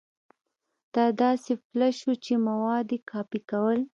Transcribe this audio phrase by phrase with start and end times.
[0.93, 3.79] دا داسې فلش و چې مواد يې کاپي کول.